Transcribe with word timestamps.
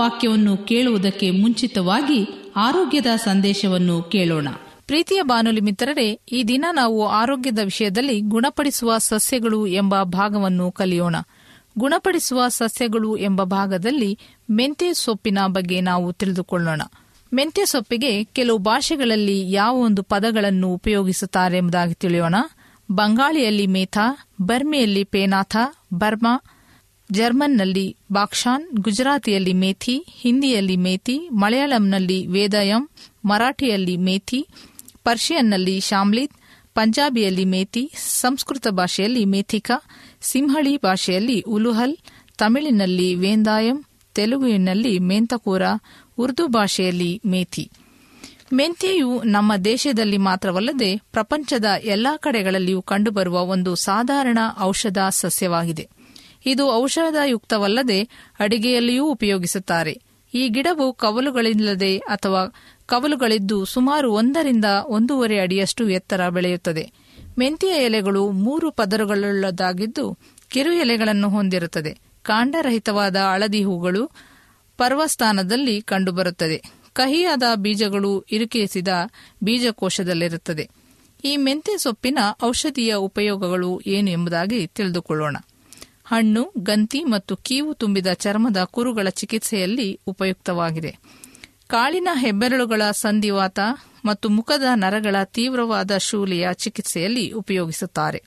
ವಾಕ್ಯವನ್ನು 0.00 0.56
ಕೇಳುವುದಕ್ಕೆ 0.56 1.30
ಮುಂಚಿತವಾಗಿ 1.30 2.52
ಆರೋಗ್ಯದ 2.56 3.06
ಸಂದೇಶವನ್ನು 3.16 4.02
ಕೇಳೋಣ. 4.02 4.48
ಪ್ರೀತಿಯ 4.86 5.22
ಬಾನುಲಿ 5.22 5.60
ಮಿತ್ರರೇ, 5.60 6.20
ಈ 6.32 6.44
ದಿನ 6.44 6.64
ನಾವು 6.72 7.06
ಆರೋಗ್ಯದ 7.06 7.58
ವಿಷಯದಲ್ಲಿ 7.64 8.20
ಗುಣಪಡಿಸುವ 8.20 8.98
ಸಸ್ಯಗಳು 8.98 9.66
ಎಂಬ 9.66 10.02
ಭಾಗವನ್ನು 10.02 10.72
ಕಲಿಯೋಣ. 10.72 11.16
ಗುಣಪಡಿಸುವ 11.78 12.48
ಸಸ್ಯಗಳು 12.48 13.16
ಎಂಬ 13.16 13.42
ಭಾಗದಲ್ಲಿ 13.42 14.18
ಮೆಂತ್ಯ 14.50 14.94
ಸೊಪ್ಪಿನ 14.94 15.38
ಬಗ್ಗೆ 15.46 15.80
ನಾವು 15.80 16.12
ತಿಳಿದುಕೊಳ್ಳೋಣ. 16.12 16.82
ಮೆಂತ್ಯ 17.34 17.66
ಸೊಪ್ಪಿಗೆ 17.66 18.24
ಕೆಲವು 18.24 18.58
ಭಾಷೆಗಳಲ್ಲಿ 18.58 19.52
ಯಾವ 19.52 19.76
ಒಂದು 19.76 20.02
ಪದಗಳನ್ನು 20.02 20.74
ಉಪಯೋಗಿಸುತ್ತಾರೆ 20.74 21.56
ಎಂಬುದಾಗಿ 21.56 21.94
ತಿಳಿಯೋಣ. 21.94 22.34
ಬಂಗಾಳಿಯಲ್ಲಿ 22.92 23.66
ಮೇಥಾ, 23.66 24.28
ಬರ್ಮಿಯಲ್ಲಿ 24.42 25.04
ಪೇನಾಥ, 25.04 25.56
ಬರ್ಮಾ 25.94 26.42
ಜರ್ಮನ್ನಲ್ಲಿ 27.12 27.96
ಬಾಕ್ಷಾನ್, 28.12 28.68
ಗುಜರಾತಿಯಲ್ಲಿ 28.80 29.52
ಮೇಥಿ, 29.52 30.04
ಹಿಂದಿಯಲ್ಲಿ 30.08 30.76
ಮೇಥಿ, 30.76 31.28
ಮಲಯಾಳಂನಲ್ಲಿ 31.32 32.26
ವೇದಯಂ, 32.26 32.88
ಮರಾಠಿಯಲ್ಲಿ 33.24 33.96
ಮೇಥಿ, 33.96 34.46
ಪರ್ಷಿಯನ್ನಲ್ಲಿ 35.04 35.80
ಶಾಮ್ಲಿತ್, 35.80 36.32
ಪಂಜಾಬಿಯಲ್ಲಿ 36.74 37.44
ಮೇಥಿ, 37.44 37.92
ಸಂಸ್ಕೃತ 37.96 38.68
ಭಾಷೆಯಲ್ಲಿ 38.68 39.24
ಮೇಥಿಕಾ, 39.24 39.82
ಸಿಂಹಳಿ 40.20 40.76
ಭಾಷೆಯಲ್ಲಿ 40.76 41.40
ಉಲುಹಲ್, 41.40 41.96
ತಮಿಳಿನಲ್ಲಿ 42.38 43.14
ವೇಂದಾಯಂ 43.14 43.84
ತೆಲುಗುವಿನಲ್ಲಿ 44.14 44.98
ಮೆಂತಕೂರ, 44.98 45.62
ಉರ್ದು 46.18 46.46
ಭಾಷೆಯಲ್ಲಿ 46.46 47.20
ಮೇಥಿ. 47.26 47.70
ಮೆಂತೆಯು 48.52 49.22
ನಮ್ಮ 49.22 49.56
ದೇಶದಲ್ಲಿ 49.56 50.16
ಮಾತ್ರವಲ್ಲದೆ 50.16 50.96
ಪ್ರಪಂಚದ 50.96 51.64
ಎಲ್ಲಾ 51.82 52.16
ಕಡೆಗಳಲ್ಲಿಯೂ 52.16 52.82
ಕಂಡುಬರುವ 52.82 53.40
ಒಂದು 53.40 53.74
ಸಾಧಾರಣ 53.74 54.38
ಔಷಧ 54.60 54.98
ಸಸ್ಯವಾಗಿದೆ. 55.10 55.99
ಇದು 56.46 56.72
ಔಷಧಯುಕ್ತವಲ್ಲದೆ 56.72 58.02
ಅಡಿಗೆಯಲ್ಲಿಯೂ 58.40 59.06
ಉಪಯೋಗಿಸುತ್ತಾರೆ. 59.06 60.00
ಈ 60.34 60.48
ಗಿಡವು 60.48 60.94
ಕವಲುಗಳಿಲ್ಲದೆ 60.94 61.98
ಅಥವಾ 61.98 62.46
ಕವಲುಗಳಿದ್ದು 62.86 63.64
ಸುಮಾರು 63.64 64.12
ಒಂದರಿಂದ 64.12 64.64
ಒಂದೂವರೆ 64.86 65.38
ಅಡಿಯಷ್ಟು 65.38 65.88
ಎತ್ತರ 65.88 66.28
ಬೆಳೆಯುತ್ತದೆ. 66.28 66.92
ಮೆಂತ್ಯ 67.38 67.68
ಎಲೆಗಳು 67.68 68.30
ಮೂರು 68.30 68.70
ಪದರುಗಳುಳ್ಳದಾಗಿದ್ದು 68.70 70.18
ಕಿರು 70.48 70.72
ಎಲೆಗಳನ್ನು 70.72 71.28
ಹೊಂದಿರುತ್ತದೆ. 71.28 71.98
ಕಾಂಡರಹಿತವಾದ 72.22 73.16
ಹಳದಿ 73.16 73.64
ಹೂಗಳು 73.64 74.06
ಪರ್ವಸ್ಥಾನದಲ್ಲಿ 74.76 75.80
ಕಂಡುಬರುತ್ತದೆ. 75.80 76.62
ಕಹಿಯಾದ 76.92 77.42
ಬೀಜಗಳು 77.54 78.24
ಇರುಕಿಸಿದ 78.30 78.88
ಬೀಜಕೋಶದಲ್ಲಿರುತ್ತದೆ. 79.42 80.70
ಈ 81.24 81.36
ಮೆಂತೆ 81.36 81.78
ಸೊಪ್ಪಿನ 81.78 82.18
ಔಷಧೀಯ 82.44 82.94
ಉಪಯೋಗಗಳು 82.94 83.80
ಏನು 83.86 84.10
ಎಂಬುದಾಗಿ 84.10 84.66
ತಿಳಿದುಕೊಳ್ಳೋಣ. 84.66 85.36
ಹಣ್ಣು, 86.10 86.52
ಗಂತಿ 86.58 87.04
ಮತ್ತು 87.04 87.36
ಕೀವು 87.36 87.74
ತುಂಬಿದ 87.74 88.06
ಚರ್ಮದ 88.12 88.56
ಕುರುಗಳ 88.64 89.08
ಚಿಕಿತ್ಸೆಯಲ್ಲಿ 89.08 90.00
ಉಪಯುಕ್ತವಾಗಿದೆ. 90.06 90.98
ಕಾಳಿನ 91.66 92.08
ಹೆಬ್ಬೆರಳುಗಳ 92.14 92.82
ಸಂಧಿವಾತ 92.90 93.58
ಮತ್ತು 94.04 94.28
ಮುಖದ 94.28 94.62
ನರಗಳ 94.74 95.16
ತೀವ್ರವಾದ 95.24 95.96
ಶೂಲೆಯ 95.96 96.48
ಚಿಕಿತ್ಸೆಯಲ್ಲಿ 96.52 97.30
ಉಪಯೋಗಿಸುತ್ತಾರೆ. 97.30 98.22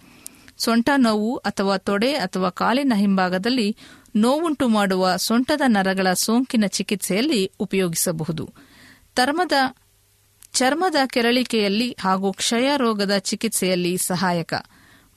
ಸೊಂಟ 0.57 0.89
ನೋವು 0.97 1.35
ಅಥವಾ 1.35 1.77
ತೊಡೆ 1.77 2.13
ಅಥವಾ 2.13 2.49
ಕಾಲಿನ 2.49 2.93
ಹಿಂಭಾಗದಲ್ಲಿ 2.95 3.77
ನೋವುಂಟು 4.15 4.67
ಮಾಡುವ 4.67 5.15
ಸೊಂಟದ 5.15 5.61
ನರಗಳ 5.67 6.13
ಸೋಂಕಿನ 6.13 6.65
ಚಿಕಿತ್ಸೆಯಲ್ಲಿ 6.67 7.51
ಉಪಯೋಗಿಸಬಹುದು. 7.59 8.53
ಚರ್ಮದ 9.15 9.51
ಚರ್ಮದ 10.53 10.95
ಕೆರಳಿಕೆಯಲ್ಲಿ 11.05 11.97
ಹಾಗೂ 12.01 12.31
ಕ್ಷಯ 12.31 12.77
ರೋಗದ 12.77 13.17
ಚಿಕಿತ್ಸೆಯಲ್ಲಿ 13.17 13.97
ಸಹಾಯಕ. 13.97 14.53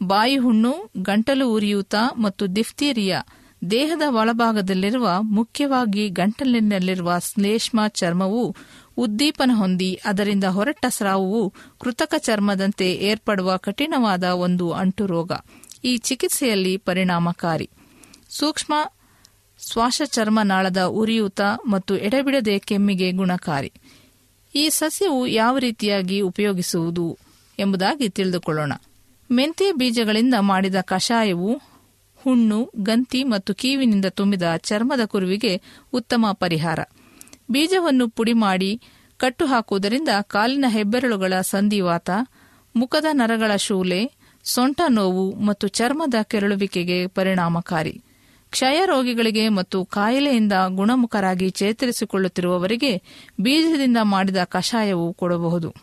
ಬಾಯಿ 0.03 0.37
ಹುಣ್ಣು 0.37 0.91
ಗಂಟಲು 1.03 1.53
ಉರಿಯೂತ 1.53 1.95
ಮತ್ತು 2.17 2.57
ದಿಫ್ತೀರಿಯಾ 2.57 3.23
ದೇಹದ 3.71 4.03
ಒಳಭಾಗದಲ್ಲಿರುವ 4.09 5.09
ಮುಖ್ಯವಾಗಿ 5.21 6.09
ಗಂಟಲಿನಲ್ಲಿರುವ 6.09 7.19
ಶ್ಲೇಷ್ಮ 7.19 7.87
ಚರ್ಮವು 7.89 8.57
ಉದ್ದೀಪನ 8.97 9.51
ಹೊಂದಿ 9.55 10.01
ಅದರಿಂದ 10.05 10.45
ಹೊರಟ 10.45 10.87
ಸ್ರಾವವು 10.89 11.55
ಕೃತಕ 11.81 12.15
ಚರ್ಮದಂತೆ 12.19 12.93
ಏರ್ಪಡುವ 12.93 13.57
ಕಠಿಣವಾದ 13.57 14.25
ಒಂದು 14.25 14.73
ಅಂಟು 14.73 15.07
ರೋಗ. 15.07 15.33
ಈ 15.85 15.97
ಚಿಕಿತ್ಸೆಯಲ್ಲಿ 15.97 16.77
ಪರಿಣಾಮಕಾರಿ. 16.77 17.71
ಸೂಕ್ಷ್ಮ 18.31 18.93
ಶ್ವಾಸಚರ್ಮನಾಳದ 19.73 20.83
ಉರಿಯೂತ 20.83 21.41
ಮತ್ತು 21.67 21.97
ಎಡೆಬಿಡದೆ 21.97 22.59
ಕೆಮ್ಮಿಗೆ 22.59 23.13
ಗುಣಕಾರಿ. 23.13 23.73
ಈ 24.55 24.69
ಸಸ್ಯವು 24.69 25.27
ಯಾವ 25.27 25.59
ರೀತಿಯಾಗಿ 25.59 26.21
ಉಪಯೋಗಿಸುವುದು 26.21 27.19
ಎಂಬುದಾಗಿ 27.59 28.09
ತಿಳಿದುಕೊಳ್ಳೋಣ. 28.09 28.73
ಮೆಂತ್ಯ 29.31 29.73
ಬೀಜಗಳಿಂದ 29.73 30.35
ಮಾಡಿದ 30.41 30.75
ಕಷಾಯವು 30.81 31.63
ಹುಣ್ಣು, 32.17 32.73
ಗಂತಿ 32.77 33.25
ಮತ್ತು 33.25 33.55
ಕೀವಿನಿಂದ 33.55 34.05
ತುಂಬಿದ 34.05 34.43
ಚರ್ಮದ 34.57 35.01
ಕುರುವಿಗೆ 35.05 35.61
ಉತ್ತಮ 35.93 36.27
ಪರಿಹಾರ. 36.33 36.79
ಬೀಜವನ್ನು 37.51 38.09
ಪುಡಿ 38.09 38.33
ಮಾಡಿ 38.33 38.81
ಕಟ್ಟು 39.19 39.47
ಹಾಕುವುದರಿಂದ 39.47 40.09
ಕಾಲಿನ 40.23 40.65
ಹೆಬ್ಬೆರಳುಗಳ 40.69 41.33
ಸಂಧಿವಾತ, 41.41 42.11
ಮುಖದ 42.77 43.05
ನರಗಳ 43.13 43.57
ಶೂಲೆ, 43.57 44.11
ಸೊಂಟ 44.45 44.81
ನೋವು 44.89 45.35
ಮತ್ತು 45.35 45.69
ಚರ್ಮದ 45.69 46.15
ಕೆರಳುವಿಕೆಗೆ 46.23 47.07
ಪರಿಣಾಮಕಾರಿ. 47.07 48.03
ಕ್ಷಯ 48.51 48.83
ರೋಗಿಗಳಿಗೆ 48.85 49.49
ಮತ್ತು 49.49 49.85
ಕಾಯಿಲೆಯಿಂದ 49.85 50.53
ಗುಣಮುಖರಾಗಿ 50.69 51.51
ಚೇತರಿಸಿಕೊಳ್ಳುತ್ತಿರುವವರಿಗೆ 51.51 53.03
ಬೀಜದಿಂದ 53.41 53.97
ಮಾಡಿದ 54.03 54.37
ಕಷಾಯವು 54.45 55.13
ಕೊಡಬಹುದು. 55.13 55.75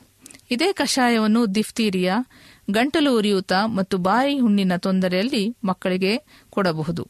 ಇದೇ 0.52 0.74
ಕಷಾಯವನ್ನು 0.74 1.56
ದಿಫ್ತೀರಿಯಾ 1.56 2.26
ಗಂಟಲು 2.72 3.18
ಉರಿಯೂತ 3.18 3.52
ಮತ್ತು 3.66 3.98
ಬಾಯಿ 3.98 4.40
ಹುಣ್ಣಿನ 4.40 4.76
ತೊಂದರೆಯಲ್ಲಿ 4.78 5.56
ಮಕ್ಕಳಿಗೆ 5.64 6.18
ಕೊಡಬಹುದು. 6.50 7.08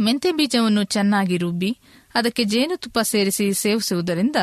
ಮೆಂತೆ 0.00 0.32
ಬೀಜವನ್ನು 0.32 0.82
ಚೆನ್ನಾಗಿ 0.82 1.36
ರುಬ್ಬಿ, 1.36 1.78
ಅದಕ್ಕೆ 2.14 2.44
ಜೇನುತುಪ್ಪ 2.44 2.98
ಸೇರಿಸಿ 2.98 3.54
ಸೇವಿಸುವುದರಿಂದ 3.54 4.36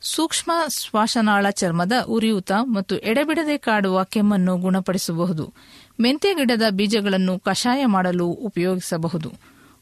ಸೂಕ್ಷ್ಮ 0.00 0.52
ಶ್ವಾಸನಾಳ 0.68 1.50
ಚರ್ಮದ 1.50 1.92
ಉರಿಯೂತ 2.06 2.52
ಮತ್ತು 2.62 2.96
ಎಡೆಬಿಡದೆ 2.96 3.58
ಕಾಡುವ 3.58 4.04
ಕೆಮ್ಮನ್ನು 4.04 4.56
ಗುಣಪಡಿಸಬಹುದು. 4.56 5.52
ಮೆಂತೆ 6.00 6.34
ಗಿಡದ 6.34 6.62
ಬೀಜಗಳನ್ನು 6.70 7.38
ಕಷಾಯ 7.38 7.86
ಮಾಡಲು 7.86 8.26
ಉಪಯೋಗಿಸಬಹುದು. 8.26 9.32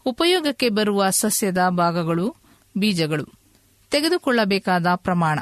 ಉಪಯೋಗಕ್ಕೆ 0.07 0.69
ಬರುವ 0.69 1.11
ಸಸ್ಯದ 1.11 1.59
ಭಾಗಗಳು 1.69 2.35
ಬೀಜಗಳು. 2.79 3.25
ತೆಗೆದುಕೊಳ್ಳಬೇಕಾದ 3.91 4.87
ಪ್ರಮಾಣ. 4.97 5.39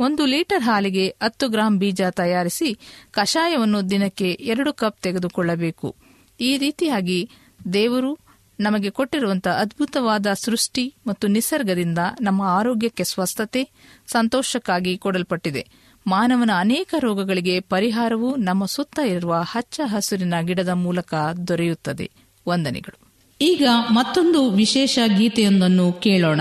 ಒಂದು 0.00 0.26
ಲೀಟರ್ 0.26 0.62
ಹಾಲಿಗೆ 0.62 1.08
ಹತ್ತು 1.22 1.48
ಗ್ರಾಂ 1.48 1.78
ಬೀಜ 1.78 2.02
ತಯಾರಿಸಿ 2.10 2.78
ಕಷಾಯವನ್ನು 3.10 3.90
ದಿನಕ್ಕೆ 3.90 4.30
ಎರಡು 4.30 4.72
ಕಪ್ 4.72 5.00
ತೆಗೆದುಕೊಳ್ಳಬೇಕು. 5.00 5.96
ಈ 6.40 6.58
ರೀತಿಯಾಗಿ 6.58 7.30
ದೇವರು 7.72 8.18
ನಮಗೆ 8.60 8.90
ಕೊಟ್ಟಿರುವಂತಹ 8.90 9.50
ಅದ್ಭುತವಾದ 9.50 10.26
ಸೃಷ್ಟಿ 10.32 10.94
ಮತ್ತು 11.06 11.26
ನಿಸರ್ಗದಿಂದ 11.26 11.98
ನಮ್ಮ 12.20 12.42
ಆರೋಗ್ಯಕ್ಕೆ 12.42 13.04
ಸ್ವಸ್ಥತೆ, 13.04 13.68
ಸಂತೋಷಕ್ಕಾಗಿ 14.06 14.98
ಕೊಡಲ್ಪಟ್ಟಿದೆ. 14.98 15.68
ಮಾನವನ 16.06 16.50
ಅನೇಕ 16.58 16.94
ರೋಗಗಳಿಗೆ 16.98 17.60
ಪರಿಹಾರವು 17.60 18.36
ನಮ್ಮ 18.36 18.64
ಸುತ್ತ 18.64 18.98
ಇರುವ 18.98 19.34
ಹಚ್ಚ 19.50 19.80
ಹಸಿರಿನ 19.84 20.34
ಗಿಡದ 20.40 20.68
ಮೂಲಕ 20.68 21.14
ದೊರೆಯುತ್ತದೆ. 21.48 22.10
ವಂದನೆಗಳು. 22.48 22.98
ಈಗ 23.40 23.68
ಮತ್ತೊಂದು 23.90 24.50
ವಿಶೇಷ 24.50 24.98
ಗೀತೆಯೊಂದನ್ನು 25.18 25.92
ಕೇಳೋಣ. 25.92 26.40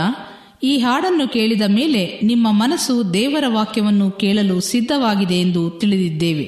ಈ 0.64 0.78
ಹಾಡನ್ನು 0.78 1.28
ಕೇಳಿದ 1.28 1.62
ಮೇಲೆ 1.68 2.20
ನಿಮ್ಮ 2.24 2.48
ಮನಸ್ಸು 2.52 3.14
ದೇವರ 3.14 3.44
ವಾಕ್ಯವನ್ನು 3.48 4.12
ಕೇಳಲು 4.12 4.60
ಸಿದ್ಧವಾಗಿದೆ 4.60 5.36
ಎಂದು 5.36 5.70
ತಿಳಿದಿದ್ದೇವೆ. 5.70 6.46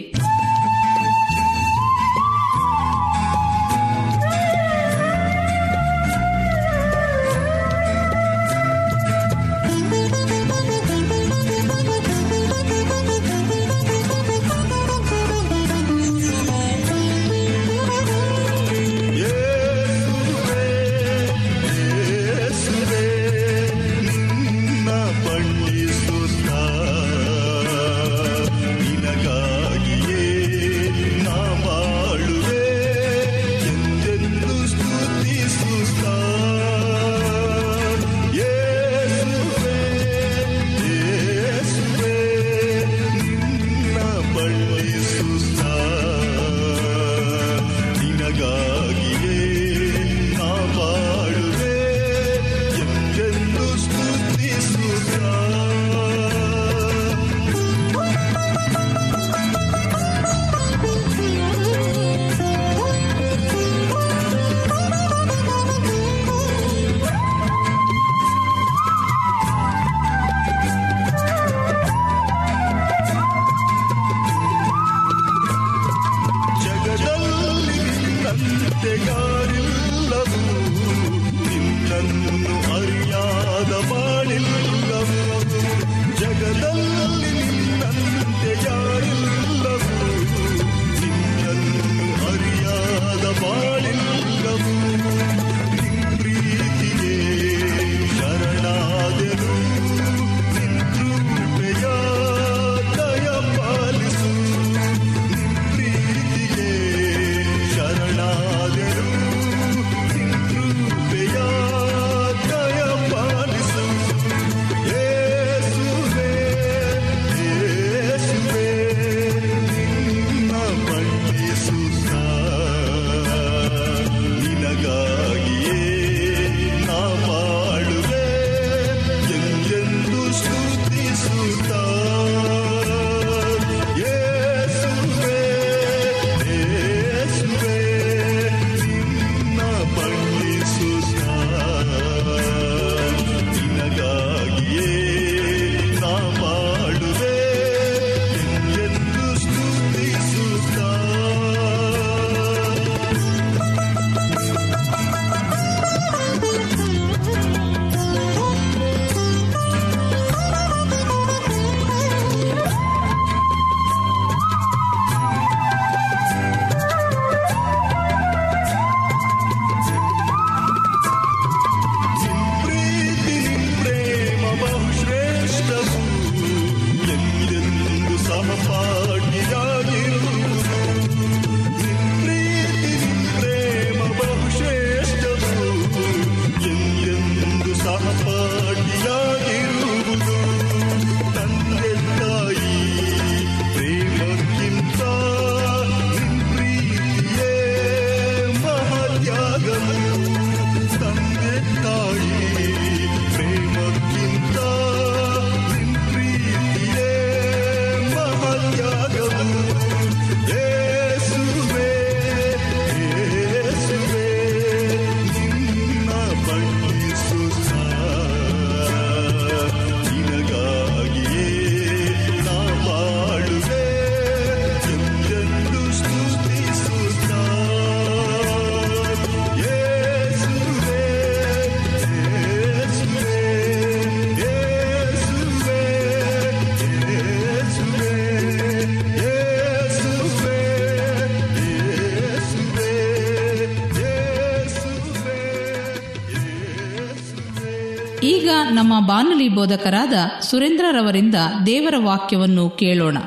ನಮ್ಮ 248.86 249.08
ಬಾನುಲಿ 249.08 249.50
ಬೋಧಕರಾದ 249.50 250.14
ಸುರೇಂದ್ರರವರಿಂದ 250.40 251.36
ದೇವರ 251.66 251.94
ವಾಕ್ಯವನ್ನು 251.98 252.70
ಕೇಳೋಣ. 252.70 253.18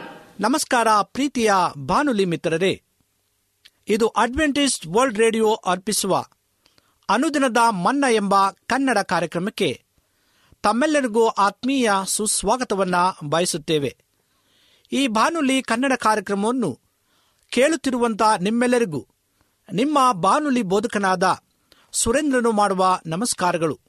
ನಮಸ್ಕಾರ 0.41 0.89
ಪ್ರೀತಿಯ 1.03 1.53
ಬಾನುಲಿ 1.79 2.25
ಮಿತ್ರರೇ. 2.25 2.83
ಇದು 3.89 4.09
ಅಡ್ವೆಂಟಿಸ್ಟ್ 4.09 4.87
ವರ್ಲ್ಡ್ 4.87 5.19
ರೇಡಿಯೋ 5.19 5.53
ಅರ್ಪಿಸುವ 5.53 6.25
ಅನುದಿನದ 7.09 7.57
ಮನ್ನ 7.71 8.05
ಎಂಬ 8.11 8.51
ಕನ್ನಡ 8.51 8.99
ಕಾರ್ಯಕ್ರಮಕ್ಕೆ 8.99 9.85
ತಮ್ಮೆಲ್ಲರಿಗೂ 10.63 11.27
ಆತ್ಮೀಯ 11.27 11.91
ಸುಸ್ವಾಗತವನ್ನ 12.07 12.95
ಬಯಸುತ್ತೇವೆ. 13.25 13.97
ಈ 14.93 15.07
ಬಾನುಲಿ 15.07 15.63
ಕನ್ನಡ 15.63 15.93
ಕಾರ್ಯಕ್ರಮವನ್ನು 15.93 16.81
ಕೇಳುತ್ತಿರುವಂತ 17.51 18.23
ನಿಮ್ಮೆಲ್ಲರಿಗೂ 18.41 19.07
ನಿಮ್ಮ 19.73 20.13
ಬಾನುಲಿ 20.13 20.63
ಬೋಧಕನಾದ 20.63 21.39
ಸುರೇಂದ್ರನು 21.93 22.53
ಮಾಡುವ 22.53 23.01
ನಮಸ್ಕಾರಗಳು. 23.07 23.88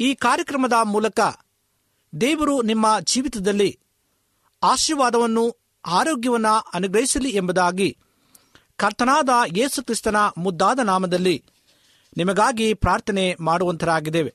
ಈ 0.00 0.14
ಕಾರ್ಯಕ್ರಮದ 0.14 0.72
ಮೂಲಕ 0.82 1.20
ದೇವರು 2.20 2.62
ನಿಮ್ಮ 2.62 3.00
ಜೀವಿತದಲ್ಲಿ 3.00 3.78
ಆಶೀರ್ವಾದವನ್ನು, 4.62 5.56
ಆರೋಗ್ಯವನ್ನು 5.84 6.70
ಅನುಗ್ರಹಿಸಲಿ 6.74 7.30
ಎಂಬುದಾಗಿ 7.30 7.98
ಕರ್ತನಾದ 8.76 9.28
ಯೇಸು 9.56 9.82
ಕ್ರಿಸ್ತನ 9.82 10.16
ಮುದ್ದಾದ 10.38 10.78
ನಾಮದಲ್ಲಿ 10.78 11.44
ನಿಮಗಾಗಿ 12.16 12.74
ಪ್ರಾರ್ಥನೆ 12.74 13.36
ಮಾಡುವಂತರಾಗಿದ್ದೇವೆ. 13.40 14.34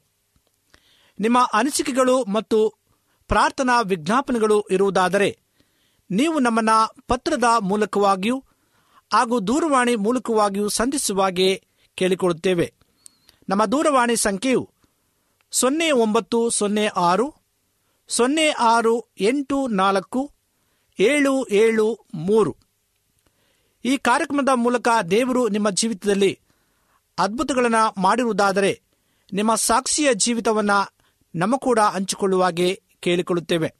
ನಿಮ್ಮ 1.19 1.49
ಅನಿಸಿಕೆಗಳು 1.53 2.23
ಮತ್ತು 2.23 2.69
ಪ್ರಾರ್ಥನಾ 3.27 3.81
ವಿಜ್ಞಾಪನೆಗಳು 3.81 4.61
ಇರುವುದಾದರೆ 4.71 5.39
ನೀವು 6.11 6.39
ನಮ್ಮನ್ನು 6.39 6.95
ಪತ್ರದ 7.07 7.43
ಮೂಲಕವಾಗಿಯೂ 7.61 8.43
ಹಾಗೂ 9.13 9.39
ದೂರವಾಣಿ 9.39 9.95
ಮೂಲಕವಾಗಿಯೂ 9.95 10.69
ಸಂಧಿಸುವಾಗೆ 10.69 11.67
ಕೇಳಿಕೊಳ್ಳುತ್ತೇವೆ. 11.95 12.73
ನಮ್ಮ 13.49 13.65
ದೂರವಾಣಿ 13.65 14.15
ಸಂಖ್ಯೆಯು 14.15 14.70
ಸೊನ್ನೆ 15.51 15.91
ಒಂಬತ್ತು, 15.91 16.49
ಸೊನ್ನೆ 16.49 16.87
ಆರು 16.87 17.35
ಸೊನ್ನೆ 18.07 18.49
ಆರು, 18.49 19.07
ಎಂಟು 19.19 19.67
ನಾಲ್ಕು, 19.67 20.31
ಏಳು 20.99 21.47
ಏಳು 21.47 22.05
ಮೂರು. 22.13 22.57
ಈ 23.85 23.97
ಕಾರ್ಯಕ್ರಮದ 23.97 24.49
ಮೂಲಕ 24.55 24.87
ದೇವರು 25.11 25.47
ನಿಮ್ಮ 25.47 25.69
ಜೀವಿತದಲ್ಲಿ 25.69 26.39
ಅದ್ಭುತಗಳನ್ನು 27.19 28.01
ಮಾಡಿರುವುದಾದರೆ 28.01 28.81
ನಿಮ್ಮ 29.33 29.55
ಸಾಕ್ಷಿಯ 29.55 30.13
ಜೀವಿತವನ್ನು 30.13 30.95
ನಮ್ಮ 31.35 31.57
ಕೂಡ 31.57 31.79
ಹಂಚಿಕೊಳ್ಳುವಾಗೆ 31.79 32.81
ಕೇಳಿಕೊಳ್ಳುತ್ತೇವೆ. 32.99 33.73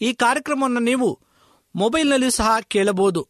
ಈ 0.00 0.12
ಕಾರ್ಯಕ್ರಮವನ್ನು 0.12 0.80
ನೀವು 0.80 1.20
ಮೊಬೈಲ್ನಲ್ಲಿ 1.76 2.30
ಸಹ 2.30 2.60
ಕೇಳಬಹುದು. 2.60 3.28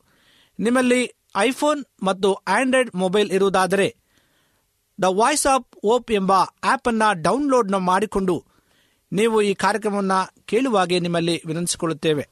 ನಿಮ್ಮಲ್ಲಿ 0.61 1.12
ಐಫೋನ್ 1.37 1.85
ಮತ್ತು 2.02 2.35
ಆಂಡ್ರಾಯ್ಡ್ 2.35 2.94
ಮೊಬೈಲ್ 2.94 3.30
ಇರುವುದಾದರೆ 3.30 3.97
ದ 5.02 5.05
ವಾಯ್ಸ್ 5.05 5.47
ಆಫ್ 5.47 5.78
ಓಪ್ 5.85 6.12
ಎಂಬ 6.12 6.33
ಆಪ್ 6.64 6.88
ಅನ್ನ 6.88 7.02
ಡೌನ್ಲೋಡ್ 7.12 7.73
ಮಾಡಿಕೊಂಡು 7.73 8.45
ನೀವು 9.12 9.43
ಈ 9.43 9.55
ಕಾರ್ಯಕ್ರಮವನ್ನು 9.55 10.45
ಕೇಳುವಾಗೆ 10.45 11.00
ನಿಮ್ಮಲ್ಲಿ 11.00 11.43
ವಿನಂತಿಸಿಕೊಳ್ಳುತ್ತೇವೆ. 11.47 12.28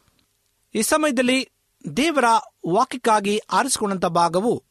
ಈ 0.74 0.82
ಸಮಯದಲ್ಲಿ 0.82 1.50
ದೇವರ 1.96 2.24
ವಾಕ್ಯಕ್ಕಾಗಿ 2.68 3.38
ಆರಿಸಿಕೊಂಡಂತ 3.38 4.06
ಭಾಗವು 4.06 4.64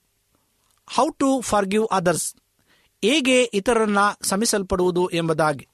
ಹೌ 0.90 1.10
ಟು 1.10 1.42
ಫಾರ್ಗಿವ್ 1.42 1.88
ಅದರ್ಸ್ 1.92 2.36
ಹೇಗೆ 3.02 3.44
ಇತರರನ್ನ 3.44 3.98
ಸಮಿಸಲ್ಪಡುವುದು 4.22 5.10
ಎಂಬುದಾಗಿ. 5.10 5.68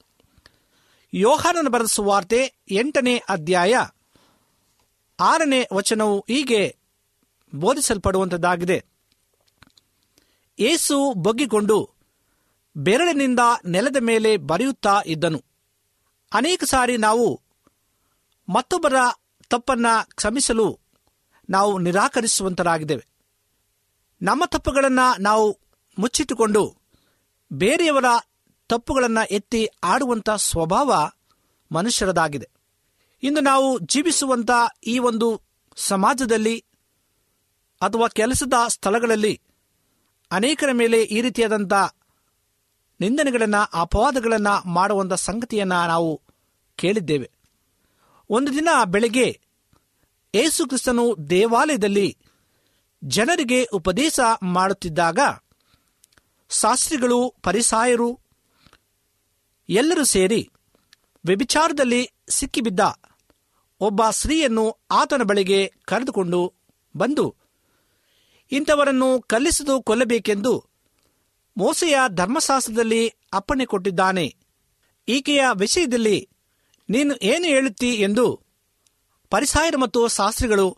ಯೋಹಾನನ 1.13 1.67
ಬರೆದ 1.67 1.85
ಸುವಾರ್ತೆ 1.85 2.53
ಎಂಟನೇ 2.71 3.17
ಅಧ್ಯಾಯ 3.29 3.75
ಆರನೇ 5.19 5.67
ವಚನವು 5.73 6.25
ಹೀಗೆ 6.27 6.75
ಬೋಧಿಸಲ್ಪಡುವಂಥದ್ದಾಗಿದೆ. 7.55 8.85
ಏಸು 10.59 11.13
ಬಗ್ಗಿಕೊಂಡು 11.13 12.00
ಬೆರಳಿನಿಂದ 12.75 13.39
ನೆಲದ 13.65 13.95
ಮೇಲೆ 13.99 14.37
ಬರೆಯುತ್ತಾ 14.37 15.01
ಇದ್ದನು. 15.05 15.43
ಅನೇಕ 16.33 16.63
ಸಾರಿ 16.63 16.97
ನಾವು 16.97 17.41
ಮತ್ತೊಬ್ಬರ 18.49 18.93
ತಪ್ಪನ್ನ 19.49 19.85
ಕ್ಷಮಿಸಲು 20.15 20.79
ನಾವು 21.49 21.77
ನಿರಾಕರಿಸುವಂತರಾಗಿದ್ದೇವೆ. 21.77 23.07
ನಮ್ಮ 24.21 24.43
ತಪ್ಪುಗಳನ್ನು 24.45 25.21
ನಾವು 25.21 25.59
ಮುಚ್ಚಿಟ್ಟುಕೊಂಡು 25.99 26.77
ಬೇರೆಯವರ 27.53 28.05
ತಪ್ಪುಗಳನ್ನು 28.69 29.27
ಎತ್ತಿ 29.27 29.69
ಆಡುವಂಥ 29.83 30.29
ಸ್ವಭಾವ 30.29 31.11
ಮನುಷ್ಯರದಾಗಿದೆ. 31.71 32.49
ಇಂದು 33.23 33.41
ನಾವು 33.41 33.79
ಜೀವಿಸುವಂಥ 33.79 34.51
ಈ 34.87 34.99
ಒಂದು 34.99 35.41
ಸಮಾಜದಲ್ಲಿ 35.75 36.59
ಅಥವಾ 37.81 38.07
ಕೆಲಸದ 38.07 38.53
ಸ್ಥಳಗಳಲ್ಲಿ 38.67 39.41
ಅನೇಕರ 40.31 40.69
ಮೇಲೆ 40.71 41.03
ಈ 41.03 41.21
ರೀತಿಯಾದಂಥ 41.21 41.73
ನಿಂದನೆಗಳನ್ನು, 43.01 43.79
ಅಪವಾದಗಳನ್ನು 43.79 44.69
ಮಾಡುವಂಥ 44.69 45.13
ಸಂಗತಿಯನ್ನು 45.13 45.87
ನಾವು 45.87 46.21
ಕೇಳಿದ್ದೇವೆ. 46.75 47.31
ಒಂದು 48.29 48.53
ದಿನ 48.53 48.69
ಬೆಳಗ್ಗೆ 48.85 49.39
ಯೇಸು 50.35 50.67
ಕ್ರಿಸ್ತನು 50.67 51.29
ದೇವಾಲಯದಲ್ಲಿ 51.29 52.17
ಜನರಿಗೆ 53.03 53.63
ಉಪದೇಶ 53.63 54.19
ಮಾಡುತ್ತಿದ್ದಾಗ 54.43 55.19
ಶಾಸ್ತ್ರಿಗಳು, 56.49 57.35
ಪರಿಸಾಯರು 57.43 58.19
ಎಲ್ಲರೂ 59.69 60.03
ಸೇರಿ 60.03 60.49
ವ್ಯಭಿಚಾರದಲ್ಲಿ 61.25 62.11
ಸಿಕ್ಕಿಬಿದ್ದ 62.29 62.79
ಒಬ್ಬ 63.79 64.01
ಸ್ತ್ರೀಯನ್ನು 64.09 64.77
ಆತನ 64.91 65.23
ಬಳಿಗೆ 65.23 65.73
ಕರೆದುಕೊಂಡು 65.85 66.53
ಬಂದು, 66.95 67.35
ಇಂಥವರನ್ನು 68.51 69.21
ಕಲ್ಲಿಸಿದು, 69.21 69.81
ಕೊಲ್ಲಬೇಕೆಂದು 69.81 70.70
ಮೋಸೆಯ 71.57 71.95
ಧರ್ಮಶಾಸ್ತ್ರದಲ್ಲಿ 72.07 73.13
ಅಪ್ಪಣೆ 73.33 73.65
ಕೊಟ್ಟಿದ್ದಾನೆ. 73.65 74.35
ಈಕೆಯ 75.07 75.43
ವಿಷಯದಲ್ಲಿ 75.53 76.29
ನೀನು 76.89 77.15
ಏನು 77.15 77.45
ಹೇಳುತ್ತಿ 77.45 77.93
ಎಂದು 77.93 78.41
ಪರಿಸಾಯರು 79.29 79.77
ಮತ್ತು 79.77 80.07
ಶಾಸ್ತ್ರಿಗಳು 80.07 80.77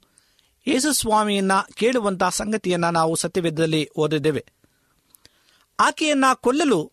ಯೇಸುಸ್ವಾಮಿಯನ್ನ 0.68 1.52
ಕೇಳುವಂತಹ 1.74 2.30
ಸಂಗತಿಯನ್ನ 2.30 2.90
ನಾವು 2.90 3.16
ಸತ್ಯವೇದದಲ್ಲಿ 3.16 3.90
ಓದಿದ್ದೇವೆ. 3.96 4.46
ಆಕೆಯನ್ನ 5.80 6.26
ಕೊಲ್ಲಲು 6.34 6.92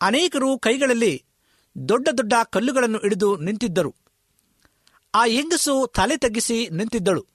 ಅನೇಕರು 0.00 0.58
ಕೈಗಳಲ್ಲಿ 0.58 1.24
ದೊಡ್ಡ 1.88 2.08
ದೊಡ್ಡ 2.16 2.32
ಕಲ್ಲುಗಳನ್ನು 2.50 2.98
ಹಿಡಿದು 2.98 3.36
ನಿಂತಿದ್ದರು. 3.36 3.94
ಆ 5.14 5.24
ಹೆಂಗಸು 5.26 5.86
ತಲೆ 5.86 6.16
ತಗ್ಗಿಸಿ 6.16 6.68
ನಿಂತಿದ್ದಳು. 6.68 7.26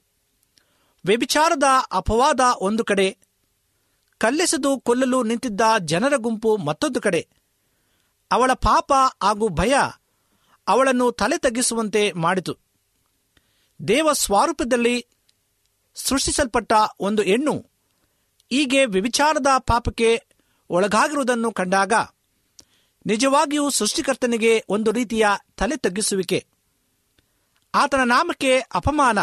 ವ್ಯಭಿಚಾರದ 1.06 1.64
ಅಪವಾದ 1.92 2.40
ಒಂದು 2.60 2.84
ಕಡೆ 2.84 3.18
ಕಲ್ಲೆಸೆದು 4.18 4.80
ಕೊಲ್ಲಲು 4.80 5.24
ನಿಂತಿದ್ದ 5.24 5.62
ಜನರ 5.80 6.14
ಗುಂಪು 6.16 6.58
ಮತ್ತೊಂದು 6.58 7.02
ಕಡೆ. 7.02 7.28
ಅವಳ 8.32 8.54
ಪಾಪ 8.54 8.94
ಹಾಗೂ 9.24 9.50
ಭಯ 9.50 9.74
ಅವಳನ್ನು 10.68 11.12
ತಲೆ 11.12 11.38
ತಗ್ಗಿಸುವಂತೆ 11.38 12.12
ಮಾಡಿತು. 12.12 12.58
ದೇವ 13.88 14.14
ಸ್ವರೂಪದಲ್ಲಿ 14.14 15.06
ಸೃಷ್ಟಿಸಲ್ಪಟ್ಟ 15.96 16.74
ಒಂದು 17.00 17.22
ಹೆಣ್ಣು 17.22 17.66
ಹೀಗೆ 18.50 18.86
ವಿವಿಚಾರದ 18.86 19.48
ಪಾಪಕ್ಕೆ 19.58 20.24
ಒಳಗಾಗಿರುವುದನ್ನು 20.70 21.52
ಕಂಡಾಗ 21.52 21.94
ನಿಜವಾಗಿಯೂ 23.06 23.70
ಸೃಷ್ಟಿಕರ್ತನಿಗೆ 23.70 24.66
ಒಂದು 24.70 24.92
ರೀತಿಯ 24.92 25.28
ತಲೆ 25.58 25.78
ತಗ್ಗಿಸುವಿಕೆ. 25.78 26.46
ಆತನ 27.76 28.00
ನಾಮಕ್ಕೆ 28.04 28.60
ಅಪಮಾನ. 28.60 29.20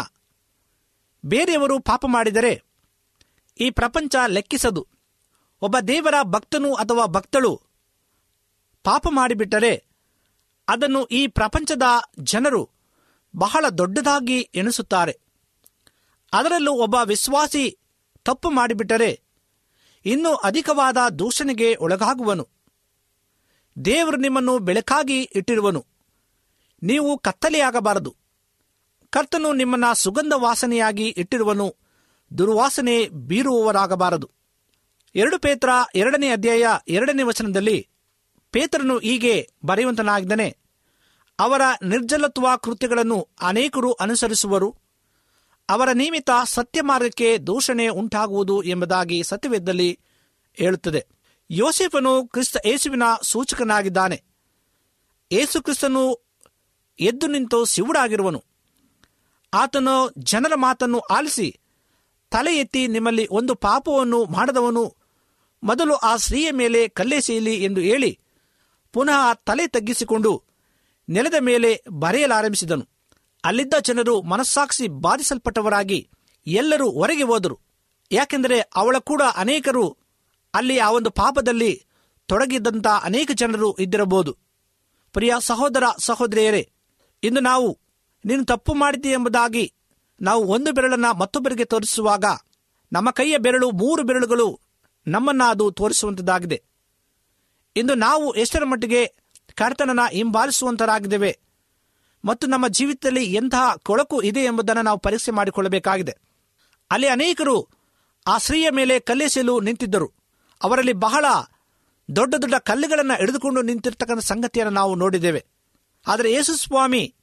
ಬೇರೆಯವರು 1.25 1.79
ಪಾಪ 1.79 2.05
ಮಾಡಿದರೆ 2.07 2.63
ಈ 3.59 3.69
ಪ್ರಪಂಚ 3.69 4.15
ಲೆಕ್ಕಿಸದು. 4.27 4.87
ಒಬ್ಬ 5.61 5.77
ದೇವರ 5.87 6.15
ಭಕ್ತನು 6.23 6.73
ಅಥವಾ 6.73 7.05
ಭಕ್ತಳು 7.05 7.61
ಪಾಪ 8.83 9.07
ಮಾಡಿಬಿಟ್ಟರೆ 9.09 9.85
ಅದನ್ನು 10.67 11.05
ಈ 11.05 11.27
ಪ್ರಪಂಚದ 11.27 11.83
ಜನರು 12.19 12.69
ಬಹಳ 13.35 13.65
ದೊಡ್ಡದಾಗಿ 13.69 14.39
ಎಣಿಸುತ್ತಾರೆ. 14.39 15.19
ಅದರಲ್ಲೂ 16.33 16.71
ಒಬ್ಬ 16.71 16.95
ವಿಶ್ವಾಸಿ 17.05 17.77
ತಪ್ಪು 18.23 18.49
ಮಾಡಿಬಿಟ್ಟರೆ 18.49 19.21
ಇನ್ನೂ 20.05 20.35
ಅಧಿಕವಾದ 20.35 20.97
ದೂಷಣೆಗೆ 21.19 21.75
ಒಳಗಾಗುವನು. 21.75 22.47
ದೇವರು 23.85 24.17
ನಿಮ್ಮನ್ನು 24.17 24.59
ಬೆಳಕಾಗಿ 24.59 25.21
ಇಟ್ಟಿರುವನು. 25.21 25.85
ನೀವು 26.83 27.17
ಕತ್ತಲೆಯಾಗಬಾರದು. 27.17 28.15
ಕರ್ತನು 29.09 29.53
ನಿಮ್ಮನ್ನ 29.53 29.93
ಸುಗಂಧ 29.93 30.33
ವಾಸನೆಯಾಗಿ 30.35 31.07
ಇಟ್ಟಿರುವನು. 31.07 31.75
ದುರ್ವಾಸನೆ 32.37 33.09
ಬೀರುವವರಾಗಬಾರದು. 33.09 34.29
ಎರಡು 35.15 35.39
ಪೇತ್ರ 35.39 35.69
ಎರಡನೇ 35.95 36.29
ಅಧ್ಯಾಯ 36.29 36.65
ಎರಡನೇ 36.87 37.23
ವಚನದಲ್ಲಿ 37.23 37.89
ಪೇತ್ರನು 38.51 38.99
ಹೀಗೆ 38.99 39.49
ಬರೆಯುವಂತನಾಗಿದ್ದಾನೆ, 39.65 40.57
ಅವರ 41.39 41.61
ನಿರ್ಜಲತ್ವ 41.83 42.57
ಕೃತ್ಯಗಳನ್ನು 42.57 43.27
ಅನೇಕರು 43.41 43.91
ಅನುಸರಿಸುವರು, 43.93 44.75
ಅವರ 45.69 45.89
ನಿಯಮಿತ 45.93 46.29
ಸತ್ಯ 46.45 46.81
ಮಾರ್ಗಕ್ಕೆ 46.81 47.37
ದೂಷಣೆ 47.37 47.87
ಉಂಟಾಗುವುದು 47.87 48.63
ಎಂಬುದಾಗಿ 48.63 49.23
ಸತ್ಯವೇದದಲ್ಲಿ 49.23 49.99
ಹೇಳುತ್ತದೆ. 50.53 51.05
ಯೋಸೆಫನು 51.51 52.27
ಕ್ರಿಸ್ತ 52.27 52.57
ಯೇಸುವಿನ 52.65 53.03
ಸೂಚಕನಾಗಿದ್ದಾನೆ. 53.21 54.23
ಏಸು 55.31 55.61
ಕ್ರಿಸ್ತನು 55.61 56.25
ಎದ್ದು 56.99 57.27
ನಿಂತು 57.27 57.65
ಶಿವುಡಾಗಿರುವನು 57.65 58.43
ಆತನು 59.53 60.13
ಜನರ 60.17 60.51
ಮಾತನ್ನು 60.55 60.99
ಆಲಿಸಿ 60.99 61.59
ತಲೆ 62.29 62.57
ಎತ್ತಿ 62.57 62.87
ನಿಮ್ಮಲ್ಲಿ 62.87 63.27
ಒಂದು 63.31 63.55
ಪಾಪವನ್ನು 63.55 64.25
ಮಾಡದವನು 64.25 64.95
ಮೊದಲು 65.63 65.95
ಆ 65.95 66.15
ಸ್ತ್ರೀಯ 66.15 66.51
ಮೇಲೆ 66.51 66.87
ಕಲ್ಲೆಸೆಯಲಿ 66.87 67.63
ಎಂದು 67.63 67.81
ಹೇಳಿ 67.81 68.19
ಪುನಃ 68.93 69.33
ತಲೆ 69.33 69.67
ತಗ್ಗಿಸಿಕೊಂಡು 69.67 70.43
ನೆಲದ 71.09 71.33
ಮೇಲೆ 71.39 71.83
ಬರೆಯಲಾರಂಭಿಸಿದನು. 71.89 72.87
ಅಲ್ಲಿದ್ದ 73.45 73.73
ಜನರು 73.81 74.21
ಮನಸ್ಸಾಕ್ಷಿ 74.21 74.87
ಬಾಧಿಸಲ್ಪಟ್ಟವರಾಗಿ 74.87 76.09
ಎಲ್ಲರೂ 76.47 76.89
ಹೊರಗೆ 76.89 77.23
ಹೋದರು. 77.23 77.59
ಯಾಕೆಂದರೆ 78.11 78.59
ಅವಳ 78.59 78.97
ಕೂಡ 78.97 79.21
ಅನೇಕರು 79.35 79.97
ಅಲ್ಲಿ 80.53 80.79
ಆ 80.79 80.91
ಒಂದು 80.91 81.09
ಪಾಪದಲ್ಲಿ 81.09 81.85
ತೊಡಗಿದ್ದಂಥ 82.27 82.87
ಅನೇಕ 82.87 83.31
ಜನರು 83.33 83.75
ಇದ್ದಿರಬಹುದು. 83.75 84.37
ಪ್ರಿಯ 85.13 85.33
ಸಹೋದರ 85.39 85.83
ಸಹೋದರಿಯರೇ, 85.99 86.71
ಇಂದು 87.23 87.39
ನಾವು 87.39 87.79
ನೀನು 88.25 88.45
ತಪ್ಪು 88.45 88.73
ಮಾಡಿದ್ದೀ 88.73 89.09
ಎಂಬುದಾಗಿ 89.09 89.73
ನಾವು 90.21 90.43
ಒಂದು 90.43 90.71
ಬೆರಳನ್ನ 90.71 91.11
ಮತ್ತೊಬ್ಬರಿಗೆ 91.11 91.65
ತೋರಿಸುವಾಗ 91.65 92.25
ನಮ್ಮ 92.93 93.11
ಕೈಯ 93.11 93.37
ಬೆರಳು 93.37 93.71
ಮೂರು 93.71 94.03
ಬೆರಳುಗಳು 94.03 94.59
ನಮ್ಮನ್ನ 95.07 95.41
ಅದು 95.49 95.71
ತೋರಿಸುವಂತದ್ದಾಗಿದೆ. 95.71 96.63
ಇಂದು 97.75 97.95
ನಾವು 97.95 98.33
ಎಷ್ಟರ 98.33 98.63
ಮಟ್ಟಿಗೆ 98.63 99.15
ಕರ್ತನನ್ನ 99.55 99.99
ಹಿಂಬಾಲಿಸುವಂತರಾಗಿದ್ದೇವೆ 100.11 101.39
ಮತ್ತು 102.25 102.47
ನಮ್ಮ 102.47 102.67
ಜೀವಿತದಲ್ಲಿ 102.67 103.33
ಎಂತಹ 103.33 103.75
ಕೊಳಕು 103.75 104.21
ಇದೆ 104.21 104.39
ಎಂಬುದನ್ನು 104.39 104.81
ನಾವು 104.81 104.97
ಪರೀಕ್ಷೆ 104.97 105.31
ಮಾಡಿಕೊಳ್ಳಬೇಕಾಗಿದೆ. 105.31 106.17
ಅಲ್ಲಿ 106.91 107.07
ಅನೇಕರು 107.07 107.69
ಆ 108.27 108.37
ಸ್ತ್ರೀಯ 108.37 108.69
ಮೇಲೆ 108.69 108.99
ಕಲ್ಲೆಸೆಯಲು 108.99 109.59
ನಿಂತಿದ್ದರು. 109.59 110.13
ಅವರಲ್ಲಿ 110.63 110.93
ಬಹಳ 110.93 111.25
ದೊಡ್ಡ 112.15 112.35
ದೊಡ್ಡ 112.35 112.55
ಕಲ್ಲುಗಳನ್ನು 112.55 113.17
ಹಿಡಿದುಕೊಂಡು 113.17 113.61
ನಿಂತಿರ್ತಕ್ಕಂಥ 113.61 114.19
ಸಂಗತಿಯನ್ನು 114.19 114.73
ನಾವು 114.73 114.95
ನೋಡಿದ್ದೇವೆ. 114.95 115.45
ಆದರೆ 116.07 116.33
ಯೇಸು 116.33 116.55
ಸ್ವಾಮಿ, 116.55 117.15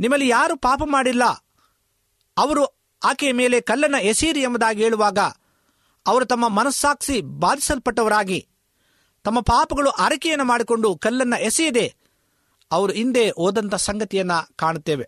ನಿಮ್ಮಲ್ಲಿ 0.00 0.28
ಯಾರು 0.28 0.56
ಪಾಪ 0.56 0.82
ಮಾಡಿಲ್ಲ? 0.84 1.44
ಅವರು 2.40 2.64
ಆಕೆಯ 3.02 3.32
ಮೇಲೆ 3.32 3.58
ಕಲ್ಲನ್ನ 3.60 3.98
ಎಸೀರಿ 4.02 4.40
ಎಂಬುದಾಗಿ 4.40 4.82
ಹೇಳುವಾಗ 4.82 5.18
ಅವರು 6.06 6.24
ತಮ್ಮ 6.24 6.44
ಮನಸ್ಸಾಕ್ಷಿ 6.48 7.16
ಬಾಧಿಸಲ್ಪಟ್ಟವರಾಗಿ, 7.42 8.40
ತಮ್ಮ 9.24 9.38
ಪಾಪಗಳು 9.40 9.90
ಆರಕೆಯನ್ನು 9.98 10.44
ಮಾಡಿಕೊಂಡು 10.44 10.88
ಕಲ್ಲನ್ನು 10.96 11.38
ಎಸೆಯದೆ 11.42 11.86
ಅವರು 12.70 12.92
ಹಿಂದೆ 12.92 13.24
ಹೋದಂಥ 13.30 13.74
ಸಂಗತಿಯನ್ನ 13.74 14.34
ಕಾಣುತ್ತೇವೆ. 14.56 15.06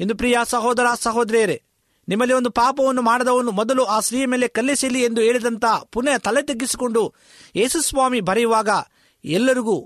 ಇಂದು 0.00 0.14
ಪ್ರಿಯ 0.14 0.36
ಸಹೋದರ 0.44 0.86
ಸಹೋದರಿಯರೇ, 1.00 1.56
ನಿಮ್ಮಲ್ಲಿ 2.08 2.34
ಒಂದು 2.34 2.50
ಪಾಪವನ್ನು 2.50 3.02
ಮಾಡದವನು 3.02 3.50
ಮೊದಲು 3.50 3.82
ಆ 3.84 3.96
ಸ್ತ್ರೀಯ 4.00 4.26
ಮೇಲೆ 4.26 4.46
ಕಲ್ಲೆಸೆಲಿ 4.48 5.00
ಎಂದು 5.02 5.20
ಹೇಳಿದಂತ 5.20 5.66
ಪುನಃ 5.92 6.16
ತಲೆ 6.18 6.42
ತಗ್ಗಿಸಿಕೊಂಡು 6.42 7.02
ಯೇಸುಸ್ವಾಮಿ 7.56 8.20
ಬರೆಯುವಾಗ 8.20 8.70
ಎಲ್ಲರಿಗೂ 9.24 9.76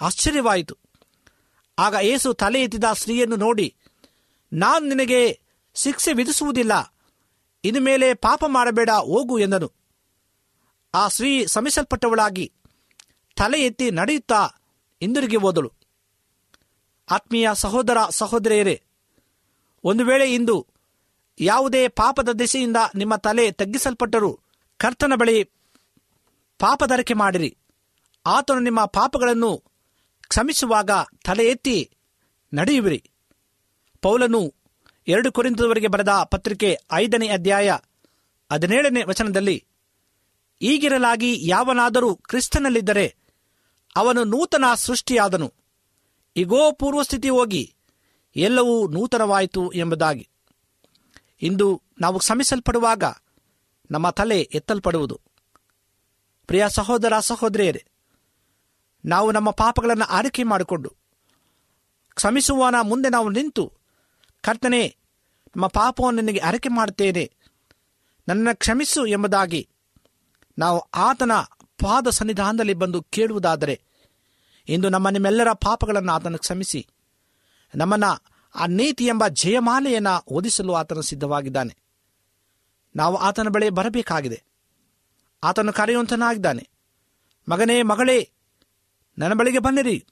ಆಶ್ಚರ್ಯವಾಯಿತು. 0.00 0.74
ಆಗ 1.78 1.94
ಏಸು 2.02 2.28
ತಲೆ 2.34 2.60
ಎತ್ತಿದ 2.62 2.84
ಸ್ತ್ರೀಯನ್ನು 2.92 3.36
ನೋಡಿ, 3.36 3.68
ನಾನು 4.52 4.84
ನಿನಗೆ 4.86 5.20
ಶಿಕ್ಷೆ 5.78 6.12
ವಿಧಿಸುವುದಿಲ್ಲ. 6.12 6.94
ಇನ್ನು 7.64 7.80
ಮೇಲೆ 7.80 8.14
ಪಾಪ 8.14 8.44
ಮಾಡಬೇಡ, 8.48 8.90
ಹೋಗು 8.90 9.38
ಎಂದನು. 9.38 9.72
ಆ 10.94 11.08
ಸ್ತ್ರೀ 11.08 11.46
ಶ್ರಮಿಸಲ್ಪಟ್ಟವಳಾಗಿ 11.46 12.52
ತಲೆ 13.36 13.60
ಎತ್ತಿ 13.60 13.90
ನಡೆಯುತ್ತಾ 13.90 14.46
ಹಿಂದಿರುಗಿ 15.00 15.36
ಹೋದಳು. 15.36 15.72
ಆತ್ಮೀಯ 17.10 17.48
ಸಹೋದರ 17.52 17.96
ಸಹೋದರಿಯರೇ, 18.10 18.82
ಒಂದು 19.84 20.04
ವೇಳೆ 20.04 20.34
ಇಂದು 20.34 20.66
ಯಾವುದೇ 21.40 21.88
ಪಾಪದ 21.88 22.28
ದಿಸೆಯಿಂದ 22.28 22.76
ನಿಮ್ಮ 22.94 23.16
ತಲೆ 23.16 23.50
ತಗ್ಗಿಸಲ್ಪಟ್ಟರೂ 23.50 24.40
ಕರ್ತನ 24.78 25.12
ಬಳಿ 25.14 25.44
ಪಾಪದರಕೆ 26.58 27.14
ಮಾಡಿರಿ. 27.14 27.56
ಆತನು 28.26 28.60
ನಿಮ್ಮ 28.60 28.84
ಪಾಪಗಳನ್ನು 28.84 29.64
ಕ್ಷಮಿಸುವಾಗ 30.28 30.90
ತಲೆ 31.24 31.46
ಎತ್ತಿ 31.46 31.96
ನಡೆಯುವಿರಿ. 32.54 33.10
ಪೌಲನು 34.02 34.54
ಎರಡು 35.08 35.32
ಕುರಿತದವರೆಗೆ 35.32 35.86
ಬರೆದ 35.86 36.08
ಪತ್ರಿಕೆ 36.24 36.78
ಐದನೇ 36.92 37.28
ಅಧ್ಯಾಯ 37.28 37.72
ಹದಿನೇಳನೇ 38.52 39.02
ವಚನದಲ್ಲಿ, 39.02 39.64
ಈಗಿರಲಾಗಿ 40.62 41.48
ಯಾವನಾದರೂ 41.48 42.16
ಕ್ರಿಸ್ತನಲ್ಲಿದ್ದರೆ 42.16 43.16
ಅವನು 43.96 44.24
ನೂತನ 44.24 44.64
ಸೃಷ್ಟಿಯಾದನು. 44.74 45.54
ಇಗೋ, 46.36 46.72
ಪೂರ್ವಸ್ಥಿತಿ 46.72 47.28
ಹೋಗಿ, 47.28 47.74
ಎಲ್ಲವೂ 48.36 48.88
ನೂತನವಾಯಿತು 48.88 49.72
ಎಂಬುದಾಗಿ. 49.72 50.28
ಇಂದು 51.42 51.82
ನಾವು 52.00 52.18
ಶ್ರಮಿಸಲ್ಪಡುವಾಗ 52.18 53.04
ನಮ್ಮ 53.90 54.10
ತಲೆ 54.10 54.40
ಎತ್ತಲ್ಪಡುವುದು. 54.40 55.20
ಪ್ರಿಯ 56.46 56.64
ಸಹೋದರ, 56.68 57.12
ಸಹೋದರಿಯರೇ, 57.20 57.84
ನಾವು 59.04 59.32
ನಮ್ಮ 59.32 59.50
ಪಾಪಗಳನ್ನು 59.50 60.04
ಆರೈಕೆ 60.04 60.42
ಮಾಡಿಕೊಂಡು 60.42 60.92
ಕ್ಷಮಿಸುವನ 62.14 62.74
ಮುಂದೆ 62.82 63.08
ನಾವು 63.08 63.30
ನಿಂತು 63.30 63.77
ಕರ್ತನೆ, 64.48 64.96
ನಮ್ಮ 65.56 65.66
ಪಾಪವನ್ನು 65.66 66.20
ನಿನಗೆ 66.20 66.38
ಅರಕೆ 66.38 66.68
ಮಾಡುತ್ತೇನೆ. 66.68 67.32
ನನ್ನ 68.28 68.48
ಕ್ಷಮಿಸು 68.52 69.06
ಎಂಬುದಾಗಿ 69.06 69.68
ನಾವು 70.58 70.78
ಆತನ 70.94 71.32
ಪಾದ 71.60 72.06
ಸನ್ನಿಧಾನದಲ್ಲಿ 72.10 72.74
ಬಂದು 72.74 73.02
ಕೇಳುವುದಾದರೆ, 73.02 73.80
ಇಂದು 74.68 74.88
ನಮ್ಮ 74.88 75.08
ನಿಮ್ಮೆಲ್ಲರ 75.08 75.52
ಪಾಪಗಳನ್ನು 75.52 76.12
ಆತನ 76.12 76.36
ಕ್ಷಮಿಸಿ. 76.36 76.86
ನಮ್ಮನ್ನು 77.74 78.24
ಆ 78.54 78.66
ನೀತಿ 78.66 79.04
ಎಂಬ 79.04 79.24
ಜಯಮಾಲೆಯನ್ನು 79.28 80.24
ಓದಿಸಲು 80.28 80.74
ಆತನು 80.74 81.02
ಸಿದ್ಧವಾಗಿದ್ದಾನೆ. 81.02 81.76
ನಾವು 82.96 83.16
ಆತನ 83.16 83.48
ಬಳಿ 83.48 83.70
ಬರಬೇಕಾಗಿದೆ. 83.70 84.42
ಆತನು 85.44 85.72
ಕರೆಯುವಂತನಾಗಿದ್ದಾನೆ. 85.72 86.68
ಮಗನೇ, 87.48 87.82
ಮಗಳೇ, 87.82 88.30
ನನ್ನ 89.18 89.34
ಬಳಿಗೆ 89.34 89.58
ಬನ್ನಿರಿ. 89.58 90.06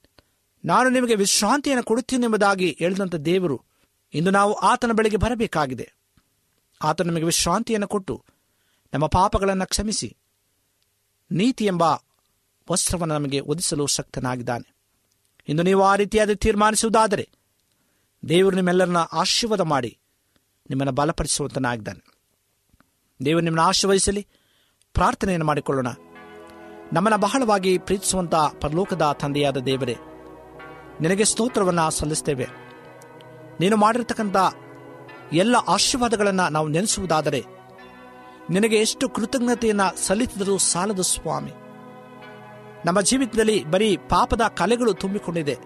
ನಾನು 0.65 0.89
ನಿಮಗೆ 0.89 1.15
ವಿಶ್ರಾಂತಿಯನ್ನು 1.15 1.83
ಕೊಡುತ್ತೇನೆ 1.83 2.25
ಎಂಬುದಾಗಿ 2.25 2.75
ಹೇಳಿದಂಥ 2.79 3.15
ದೇವರು 3.15 3.61
ಇಂದು 4.13 4.31
ನಾವು 4.31 4.53
ಆತನ 4.53 4.91
ಬಳಿಗೆ 4.91 5.17
ಬರಬೇಕಾಗಿದೆ. 5.17 5.93
ಆತ 6.83 7.01
ನಮಗೆ 7.01 7.23
ವಿಶ್ರಾಂತಿಯನ್ನು 7.23 7.87
ಕೊಟ್ಟು 7.87 8.25
ನಮ್ಮ 8.93 9.07
ಪಾಪಗಳನ್ನು 9.07 9.67
ಕ್ಷಮಿಸಿ. 9.67 10.17
ನೀತಿ 11.31 11.65
ಎಂಬ 11.65 11.83
ವಸ್ತ್ರವನ್ನು 12.71 13.13
ನಮಗೆ 13.13 13.39
ಒದಿಸಲು 13.39 13.87
ಶಕ್ತನಾಗಿದ್ದಾನೆ. 13.87 14.75
ಇಂದು 15.47 15.63
ನೀವು 15.63 15.83
ಆ 15.83 15.95
ರೀತಿಯಾದ 15.95 16.29
ತೀರ್ಮಾನಿಸುವುದಾದರೆ 16.29 17.29
ದೇವರು 18.29 18.55
ನಿಮ್ಮೆಲ್ಲರನ್ನ 18.55 18.97
ಆಶೀರ್ವಾದ 18.97 19.61
ಮಾಡಿ 19.61 19.99
ನಿಮ್ಮನ್ನು 20.69 20.91
ಬಲಪಡಿಸುವಂತನಾಗಿದ್ದಾನೆ. 20.91 22.21
ದೇವರು 23.25 23.43
ನಿಮ್ಮನ್ನು 23.43 23.69
ಆಶೀರ್ವದಿಸಲಿ, 23.69 24.27
ಪ್ರಾರ್ಥನೆಯನ್ನು 24.93 25.45
ಮಾಡಿಕೊಳ್ಳೋಣ. 25.45 25.87
ನಮ್ಮನ್ನು 26.93 27.17
ಬಹಳವಾಗಿ 27.17 27.77
ಪ್ರೀತಿಸುವಂತಹ 27.77 28.53
ಪರಲೋಕದ 28.61 29.17
ತಂದೆಯಾದ 29.21 29.57
ದೇವರೇ, 29.57 29.95
ನಿನಗೆ 31.01 31.25
ಸ್ತೋತ್ರವನ್ನು 31.25 31.91
ಸಲ್ಲಿಸ್ತೇವೆ. 31.91 32.66
ನೀನು 33.59 33.77
ಮಾಡಿರ್ತಕ್ಕಂಥ 33.77 34.37
ಎಲ್ಲ 35.33 35.55
ಆಶೀರ್ವಾದಗಳನ್ನು 35.55 36.49
ನಾವು 36.49 36.67
ನೆನೆಸುವುದಾದರೆ 36.67 37.45
ನಿನಗೆ 38.49 38.75
ಎಷ್ಟು 38.75 39.09
ಕೃತಜ್ಞತೆಯನ್ನು 39.09 40.07
ಸಲ್ಲಿಸಿದರೂ 40.07 40.57
ಸಾಲದು 40.57 41.03
ಸ್ವಾಮಿ. 41.03 41.51
ನಮ್ಮ 42.85 43.01
ಜೀವಿತದಲ್ಲಿ 43.01 43.65
ಬರೀ 43.65 43.97
ಪಾಪದ 43.97 44.41
ಕಲೆಗಳು 44.41 44.93
ತುಂಬಿಕೊಂಡಿದೆ. 44.93 45.57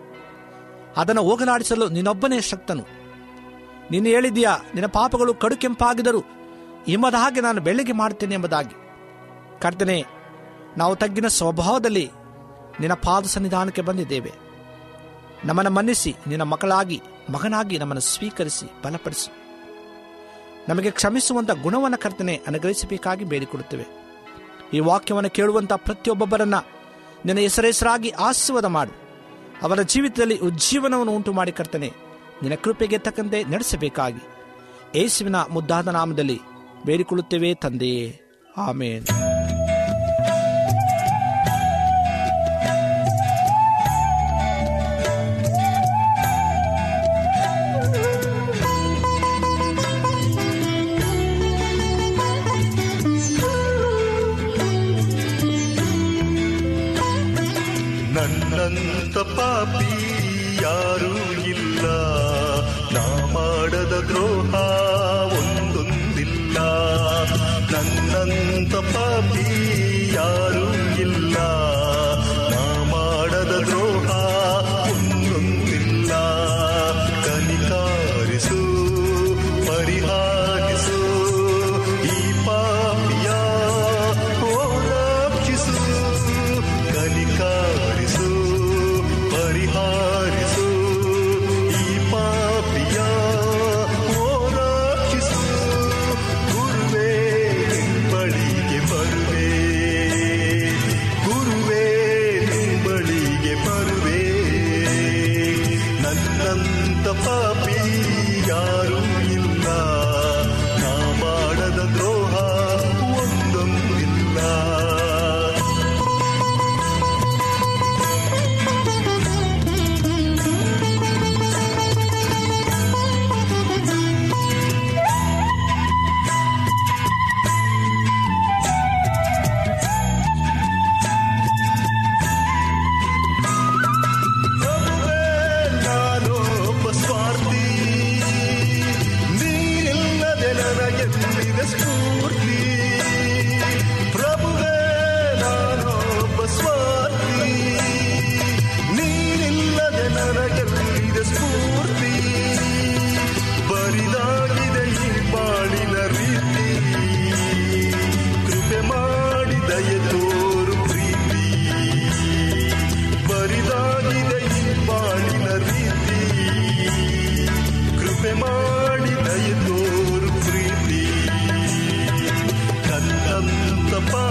ಅದನ್ನು 0.98 1.24
ಹೋಗಲಾಡಿಸಲು 1.24 1.90
ನಿನ್ನೊಬ್ಬನೇ 1.90 2.42
ಶಕ್ತನು. 2.42 2.84
ನೀನು 3.92 4.06
ಹೇಳಿದೀಯಾ 4.06 4.58
ನಿನ್ನ 4.74 4.88
ಪಾಪಗಳು 4.88 5.34
ಕಡು 5.34 5.58
ಕೆಂಪಾಗಿದರೂ 5.58 6.20
ಹಿಮದ 6.88 7.14
ಹಾಗೆ 7.14 7.42
ನಾನು 7.42 7.62
ಬೆಳಗ್ಗೆ 7.62 7.92
ಮಾಡುತ್ತೇನೆ 7.92 8.36
ಎಂಬುದಾಗಿ. 8.36 8.76
ಕರ್ತನೆ, 9.62 10.06
ನಾವು 10.78 10.96
ತಗ್ಗಿನ 10.96 11.28
ಸ್ವಭಾವದಲ್ಲಿ 11.28 12.12
ನಿನ್ನ 12.80 12.94
ಪಾದ 12.94 13.24
ಸನ್ನಿಧಾನಕ್ಕೆ 13.26 13.82
ಬಂದಿದ್ದೇವೆ. 13.82 14.32
ನಮ್ಮನ್ನು 15.46 15.72
ಮನ್ನಿಸಿ, 15.72 16.16
ನಿನ್ನ 16.28 16.44
ಮಕ್ಕಳಾಗಿ 16.44 17.02
ಮಗನಾಗಿ 17.30 17.78
ನಮ್ಮನ್ನು 17.78 18.02
ಸ್ವೀಕರಿಸಿ, 18.02 18.66
ಬಲಪಡಿಸು. 18.84 19.30
ನಮಗೆ 20.70 20.92
ಕ್ಷಮಿಸುವಂಥ 20.92 21.52
ಗುಣವನ್ನು 21.52 21.98
ಕರ್ತನೆ 21.98 22.42
ಅನುಗ್ರಹಿಸಬೇಕಾಗಿ 22.48 23.26
ಬೇಡಿಕೊಡುತ್ತೇವೆ 23.26 23.86
ಈ 24.74 24.80
ವಾಕ್ಯವನ್ನು 24.80 25.30
ಕೇಳುವಂಥ 25.30 25.74
ಪ್ರತಿಯೊಬ್ಬೊಬ್ಬರನ್ನು 25.74 26.66
ನಿನ್ನ 27.26 27.40
ಹೆಸರೆಸರಾಗಿ 27.40 28.10
ಆಶೀರ್ವಾದ 28.10 28.66
ಮಾಡು. 28.66 28.94
ಅವರ 29.62 29.82
ಜೀವಿತದಲ್ಲಿ 29.82 30.38
ಉಜ್ಜೀವನವನ್ನು 30.38 31.14
ಉಂಟು 31.14 31.34
ಮಾಡಿ 31.34 31.52
ಕರ್ತನೆ, 31.52 31.92
ನಿನ್ನ 32.42 32.56
ಕೃಪೆಗೆ 32.56 32.98
ತಕ್ಕಂತೆ 32.98 33.44
ನಡೆಸಬೇಕಾಗಿ. 33.44 34.24
ಯೇಸುವಿನ 35.00 35.36
ಮುದ್ದಾದ 35.36 35.88
ನಾಮದಲ್ಲಿ 35.88 36.40
ಬೇಡಿಕೊಳ್ಳುತ್ತೇವೆ 36.86 37.54
ತಂದೆಯೇ. 37.54 38.22
ಆಮೇನ್. 38.58 39.06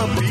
be 0.07 0.30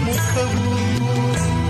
kabuk 0.00 0.16
kabuk. 0.32 1.69